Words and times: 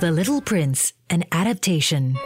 The 0.00 0.12
Little 0.12 0.40
Prince, 0.40 0.92
an 1.10 1.24
adaptation. 1.32 2.16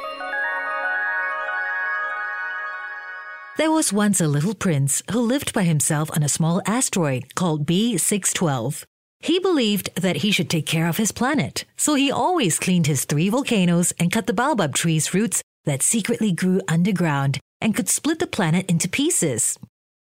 There 3.57 3.71
was 3.71 3.95
once 3.95 4.21
a 4.21 4.29
little 4.29 4.55
prince 4.55 5.03
who 5.11 5.23
lived 5.23 5.55
by 5.55 5.63
himself 5.63 6.11
on 6.15 6.23
a 6.23 6.29
small 6.29 6.61
asteroid 6.67 7.35
called 7.35 7.65
B612. 7.65 8.85
He 9.21 9.39
believed 9.39 9.89
that 9.95 10.17
he 10.17 10.31
should 10.31 10.51
take 10.51 10.67
care 10.67 10.87
of 10.87 10.99
his 10.99 11.13
planet, 11.13 11.65
so 11.79 11.95
he 11.95 12.13
always 12.13 12.59
cleaned 12.59 12.87
his 12.87 13.07
three 13.07 13.31
volcanoes 13.31 13.95
and 13.99 14.13
cut 14.13 14.27
the 14.27 14.35
baobab 14.35 14.75
tree's 14.75 15.15
roots 15.15 15.41
that 15.65 15.83
secretly 15.83 16.31
grew 16.31 16.61
underground 16.69 17.41
and 17.63 17.75
could 17.75 17.89
split 17.89 18.19
the 18.19 18.27
planet 18.27 18.71
into 18.71 18.87
pieces. 18.87 19.59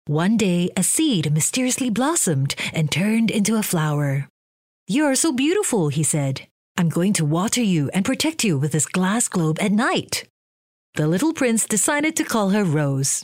One 0.06 0.38
day, 0.38 0.70
a 0.78 0.82
seed 0.82 1.30
mysteriously 1.30 1.90
blossomed 1.90 2.54
and 2.72 2.90
turned 2.90 3.30
into 3.30 3.56
a 3.56 3.62
flower. 3.62 4.28
You 4.86 5.04
are 5.04 5.14
so 5.14 5.30
beautiful, 5.30 5.88
he 5.90 6.02
said. 6.02 6.46
I'm 6.80 6.88
going 6.88 7.12
to 7.14 7.26
water 7.26 7.60
you 7.60 7.90
and 7.92 8.06
protect 8.06 8.42
you 8.42 8.56
with 8.56 8.72
this 8.72 8.86
glass 8.86 9.28
globe 9.28 9.58
at 9.60 9.70
night. 9.70 10.24
The 10.94 11.06
little 11.06 11.34
prince 11.34 11.66
decided 11.66 12.16
to 12.16 12.24
call 12.24 12.50
her 12.50 12.64
Rose. 12.64 13.22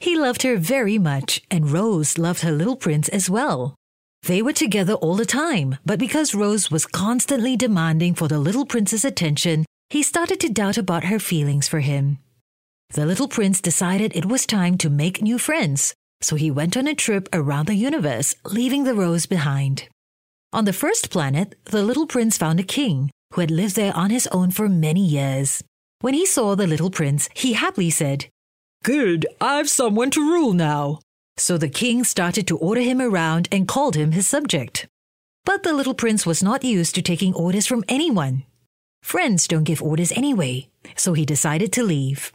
He 0.00 0.18
loved 0.18 0.42
her 0.42 0.58
very 0.58 0.98
much, 0.98 1.40
and 1.50 1.70
Rose 1.70 2.18
loved 2.18 2.42
her 2.42 2.52
little 2.52 2.76
prince 2.76 3.08
as 3.08 3.30
well. 3.30 3.74
They 4.24 4.42
were 4.42 4.52
together 4.52 4.92
all 4.92 5.14
the 5.14 5.24
time, 5.24 5.78
but 5.86 5.98
because 5.98 6.34
Rose 6.34 6.70
was 6.70 6.84
constantly 6.84 7.56
demanding 7.56 8.12
for 8.12 8.28
the 8.28 8.38
little 8.38 8.66
prince's 8.66 9.06
attention, 9.06 9.64
he 9.88 10.02
started 10.02 10.38
to 10.40 10.52
doubt 10.52 10.76
about 10.76 11.04
her 11.04 11.18
feelings 11.18 11.66
for 11.66 11.80
him. 11.80 12.18
The 12.90 13.06
little 13.06 13.28
prince 13.28 13.62
decided 13.62 14.14
it 14.14 14.26
was 14.26 14.44
time 14.44 14.76
to 14.78 14.90
make 14.90 15.22
new 15.22 15.38
friends, 15.38 15.94
so 16.20 16.36
he 16.36 16.50
went 16.50 16.76
on 16.76 16.86
a 16.86 16.94
trip 16.94 17.30
around 17.32 17.66
the 17.66 17.76
universe, 17.76 18.34
leaving 18.44 18.84
the 18.84 18.94
Rose 18.94 19.24
behind. 19.24 19.88
On 20.54 20.66
the 20.66 20.72
first 20.72 21.10
planet, 21.10 21.56
the 21.64 21.82
little 21.82 22.06
prince 22.06 22.38
found 22.38 22.60
a 22.60 22.62
king 22.62 23.10
who 23.32 23.40
had 23.40 23.50
lived 23.50 23.74
there 23.74 23.94
on 23.96 24.10
his 24.10 24.28
own 24.28 24.52
for 24.52 24.68
many 24.68 25.04
years. 25.04 25.64
When 26.00 26.14
he 26.14 26.24
saw 26.24 26.54
the 26.54 26.68
little 26.68 26.90
prince, 26.90 27.28
he 27.34 27.54
happily 27.54 27.90
said, 27.90 28.26
Good, 28.84 29.26
I've 29.40 29.68
someone 29.68 30.12
to 30.12 30.20
rule 30.20 30.52
now. 30.52 31.00
So 31.36 31.58
the 31.58 31.68
king 31.68 32.04
started 32.04 32.46
to 32.46 32.58
order 32.58 32.82
him 32.82 33.00
around 33.00 33.48
and 33.50 33.66
called 33.66 33.96
him 33.96 34.12
his 34.12 34.28
subject. 34.28 34.86
But 35.44 35.64
the 35.64 35.72
little 35.72 35.92
prince 35.92 36.24
was 36.24 36.40
not 36.40 36.62
used 36.62 36.94
to 36.94 37.02
taking 37.02 37.34
orders 37.34 37.66
from 37.66 37.82
anyone. 37.88 38.44
Friends 39.02 39.48
don't 39.48 39.64
give 39.64 39.82
orders 39.82 40.12
anyway, 40.12 40.68
so 40.94 41.14
he 41.14 41.26
decided 41.26 41.72
to 41.72 41.82
leave. 41.82 42.32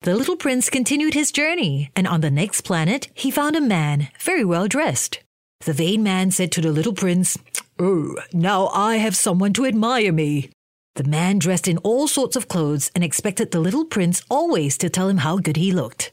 The 0.00 0.14
little 0.14 0.36
prince 0.36 0.70
continued 0.70 1.12
his 1.12 1.30
journey, 1.30 1.90
and 1.94 2.08
on 2.08 2.22
the 2.22 2.30
next 2.30 2.62
planet, 2.62 3.10
he 3.12 3.30
found 3.30 3.56
a 3.56 3.60
man 3.60 4.08
very 4.18 4.42
well 4.42 4.68
dressed. 4.68 5.21
The 5.64 5.72
vain 5.72 6.02
man 6.02 6.32
said 6.32 6.50
to 6.52 6.60
the 6.60 6.72
little 6.72 6.92
prince, 6.92 7.38
Oh, 7.78 8.16
now 8.32 8.66
I 8.68 8.96
have 8.96 9.14
someone 9.14 9.52
to 9.52 9.64
admire 9.64 10.12
me. 10.12 10.50
The 10.96 11.04
man 11.04 11.38
dressed 11.38 11.68
in 11.68 11.78
all 11.78 12.08
sorts 12.08 12.34
of 12.34 12.48
clothes 12.48 12.90
and 12.94 13.04
expected 13.04 13.50
the 13.50 13.60
little 13.60 13.84
prince 13.84 14.22
always 14.28 14.76
to 14.78 14.90
tell 14.90 15.08
him 15.08 15.18
how 15.18 15.38
good 15.38 15.56
he 15.56 15.70
looked. 15.72 16.10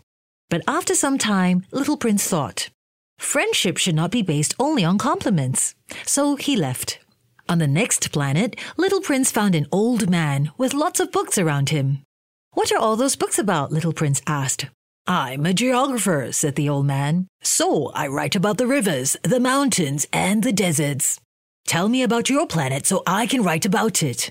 But 0.50 0.62
after 0.68 0.94
some 0.94 1.18
time, 1.18 1.66
little 1.72 1.98
prince 1.98 2.28
thought, 2.28 2.70
Friendship 3.18 3.78
should 3.78 3.96
not 3.96 4.12
be 4.12 4.22
based 4.22 4.54
only 4.60 4.86
on 4.86 4.98
compliments. 4.98 5.76
So 6.06 6.36
he 6.36 6.56
left. 6.56 7.00
On 7.50 7.58
the 7.58 7.68
next 7.68 8.12
planet, 8.12 8.56
little 8.78 9.02
prince 9.02 9.32
found 9.32 9.56
an 9.56 9.68
old 9.72 10.10
man 10.10 10.52
with 10.58 10.74
lots 10.74 11.00
of 11.00 11.12
books 11.12 11.38
around 11.38 11.70
him. 11.70 12.04
What 12.54 12.72
are 12.72 12.78
all 12.78 12.96
those 12.96 13.16
books 13.16 13.40
about? 13.40 13.72
little 13.72 13.94
prince 13.94 14.22
asked. 14.28 14.68
I'm 15.10 15.48
a 15.48 15.56
geographer, 15.56 16.28
said 16.32 16.54
the 16.54 16.70
old 16.70 16.86
man. 16.86 17.30
So 17.42 17.88
I 17.96 18.06
write 18.06 18.36
about 18.36 18.60
the 18.60 18.68
rivers, 18.68 19.18
the 19.24 19.40
mountains, 19.40 20.06
and 20.14 20.44
the 20.44 20.54
deserts. 20.54 21.20
Tell 21.66 21.90
me 21.90 22.04
about 22.04 22.30
your 22.30 22.46
planet 22.46 22.86
so 22.86 23.02
I 23.08 23.26
can 23.26 23.42
write 23.42 23.66
about 23.66 24.04
it. 24.04 24.30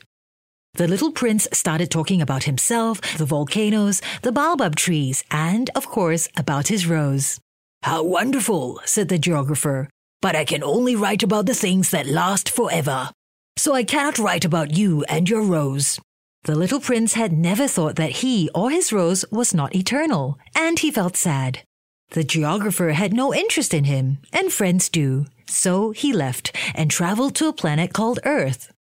The 0.75 0.87
little 0.87 1.11
prince 1.11 1.49
started 1.53 1.91
talking 1.91 2.23
about 2.23 2.45
himself, 2.45 3.01
the 3.19 3.25
volcanoes, 3.25 4.01
the 4.23 4.31
baobab 4.31 4.77
trees, 4.77 5.25
and, 5.33 5.69
of 5.75 5.89
course, 5.89 6.29
about 6.37 6.69
his 6.69 6.87
rose. 6.87 7.41
How 7.83 8.05
wonderful, 8.05 8.79
said 8.85 9.09
the 9.09 9.19
geographer. 9.19 9.89
But 10.23 10.37
I 10.37 10.45
can 10.45 10.63
only 10.63 10.95
write 10.95 11.25
about 11.25 11.47
the 11.47 11.55
things 11.55 11.91
that 11.91 12.07
last 12.07 12.49
forever. 12.49 13.11
So 13.57 13.75
I 13.75 13.83
cannot 13.83 14.21
write 14.21 14.45
about 14.45 14.77
you 14.77 15.03
and 15.09 15.29
your 15.29 15.43
rose. 15.43 15.99
The 16.45 16.55
little 16.55 16.81
prince 16.81 17.15
had 17.15 17.33
never 17.33 17.69
thought 17.69 17.97
that 17.97 18.23
he 18.23 18.49
or 18.55 18.71
his 18.71 18.93
rose 18.93 19.25
was 19.31 19.53
not 19.53 19.75
eternal, 19.75 20.39
and 20.55 20.79
he 20.79 20.91
felt 20.91 21.17
sad. 21.17 21.63
The 22.11 22.25
geographer 22.25 22.93
had 22.93 23.13
no 23.13 23.35
interest 23.35 23.75
in 23.75 23.85
him, 23.85 24.19
and 24.33 24.53
friends 24.53 24.89
do, 24.89 25.27
so 25.47 25.91
he 25.91 26.13
left 26.13 26.57
and 26.75 26.91
traveled 26.91 27.35
to 27.37 27.49
a 27.49 27.53
planet 27.53 27.93
called 27.93 28.21
Earth. 28.25 28.73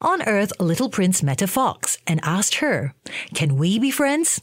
On 0.00 0.22
Earth, 0.22 0.52
a 0.58 0.64
little 0.64 0.88
prince 0.88 1.22
met 1.22 1.42
a 1.42 1.46
fox 1.46 1.98
and 2.06 2.20
asked 2.22 2.56
her, 2.56 2.94
Can 3.34 3.56
we 3.56 3.78
be 3.78 3.90
friends? 3.90 4.40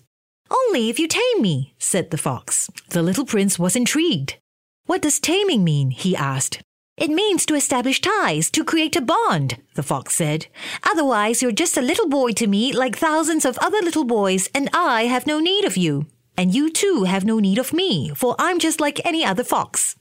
Only 0.50 0.90
if 0.90 1.00
you 1.00 1.08
tame 1.08 1.42
me, 1.42 1.74
said 1.80 2.12
the 2.12 2.18
fox. 2.18 2.70
The 2.90 3.02
little 3.02 3.26
prince 3.26 3.58
was 3.58 3.76
intrigued. 3.76 4.38
What 4.86 5.02
does 5.02 5.20
taming 5.20 5.64
mean? 5.64 5.92
he 5.92 6.16
asked. 6.16 6.62
It 6.98 7.10
means 7.10 7.46
to 7.46 7.56
establish 7.56 8.02
ties, 8.02 8.52
to 8.52 8.64
create 8.64 8.96
a 8.96 9.02
bond, 9.02 9.58
the 9.76 9.84
fox 9.84 10.16
said. 10.16 10.48
Otherwise, 10.84 11.42
you're 11.42 11.52
just 11.52 11.78
a 11.78 11.82
little 11.82 12.08
boy 12.08 12.32
to 12.34 12.48
me, 12.48 12.74
like 12.74 12.98
thousands 12.98 13.46
of 13.46 13.58
other 13.58 13.82
little 13.82 14.04
boys, 14.04 14.50
and 14.54 14.70
I 14.74 15.06
have 15.06 15.26
no 15.26 15.40
need 15.40 15.66
of 15.66 15.78
you. 15.78 16.06
And 16.38 16.54
you 16.54 16.70
too 16.72 17.06
have 17.06 17.26
no 17.26 17.40
need 17.40 17.58
of 17.58 17.74
me, 17.74 18.12
for 18.16 18.36
I'm 18.38 18.60
just 18.60 18.80
like 18.80 19.06
any 19.06 19.26
other 19.26 19.44
fox. 19.44 19.96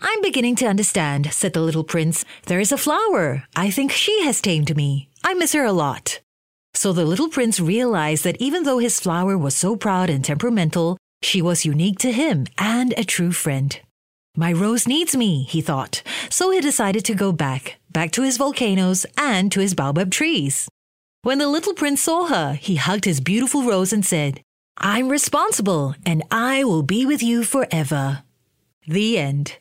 I'm 0.00 0.22
beginning 0.22 0.56
to 0.56 0.66
understand, 0.66 1.32
said 1.32 1.52
the 1.52 1.60
little 1.60 1.84
prince. 1.84 2.24
There 2.46 2.60
is 2.60 2.72
a 2.72 2.78
flower. 2.78 3.44
I 3.54 3.70
think 3.70 3.92
she 3.92 4.24
has 4.24 4.40
tamed 4.40 4.76
me. 4.76 5.10
I 5.22 5.34
miss 5.34 5.52
her 5.52 5.64
a 5.64 5.72
lot. 5.72 6.20
So 6.74 6.92
the 6.92 7.04
little 7.04 7.28
prince 7.28 7.60
realized 7.60 8.24
that 8.24 8.40
even 8.40 8.64
though 8.64 8.78
his 8.78 8.98
flower 8.98 9.36
was 9.36 9.54
so 9.54 9.76
proud 9.76 10.10
and 10.10 10.24
temperamental, 10.24 10.96
she 11.22 11.42
was 11.42 11.64
unique 11.64 11.98
to 12.00 12.10
him 12.10 12.46
and 12.58 12.94
a 12.96 13.04
true 13.04 13.32
friend. 13.32 13.78
My 14.34 14.50
rose 14.50 14.88
needs 14.88 15.14
me, 15.14 15.42
he 15.42 15.60
thought, 15.60 16.02
so 16.30 16.50
he 16.50 16.60
decided 16.62 17.04
to 17.04 17.14
go 17.14 17.32
back, 17.32 17.76
back 17.90 18.12
to 18.12 18.22
his 18.22 18.38
volcanoes 18.38 19.04
and 19.18 19.52
to 19.52 19.60
his 19.60 19.74
baobab 19.74 20.10
trees. 20.10 20.68
When 21.20 21.36
the 21.36 21.48
little 21.48 21.74
prince 21.74 22.00
saw 22.00 22.28
her, 22.28 22.54
he 22.54 22.76
hugged 22.76 23.04
his 23.04 23.20
beautiful 23.20 23.62
rose 23.62 23.92
and 23.92 24.06
said, 24.06 24.40
I'm 24.78 25.10
responsible 25.10 25.94
and 26.06 26.22
I 26.30 26.64
will 26.64 26.82
be 26.82 27.04
with 27.04 27.22
you 27.22 27.44
forever. 27.44 28.22
The 28.88 29.18
end. 29.18 29.58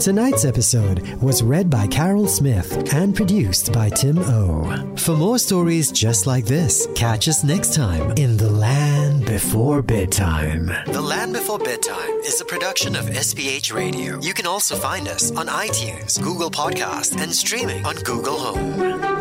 Tonight's 0.00 0.44
episode 0.44 1.06
was 1.20 1.42
read 1.42 1.68
by 1.68 1.86
Carol 1.88 2.28
Smith 2.28 2.94
and 2.94 3.14
produced 3.14 3.72
by 3.72 3.90
Tim 3.90 4.18
O. 4.20 4.94
For 4.96 5.16
more 5.16 5.38
stories 5.40 5.90
just 5.90 6.24
like 6.26 6.44
this, 6.44 6.86
catch 6.94 7.26
us 7.26 7.42
next 7.42 7.74
time 7.74 8.12
in 8.12 8.36
The 8.36 8.48
Land 8.48 8.87
Before 9.38 9.82
Bedtime. 9.82 10.66
The 10.88 11.00
Land 11.00 11.32
Before 11.32 11.60
Bedtime 11.60 12.10
is 12.26 12.40
a 12.40 12.44
production 12.44 12.96
of 12.96 13.04
SPH 13.04 13.72
Radio. 13.72 14.18
You 14.20 14.34
can 14.34 14.48
also 14.48 14.74
find 14.74 15.06
us 15.06 15.30
on 15.30 15.46
iTunes, 15.46 16.20
Google 16.20 16.50
Podcast, 16.50 17.22
and 17.22 17.32
streaming 17.32 17.86
on 17.86 17.94
Google 18.02 18.36
Home. 18.36 19.17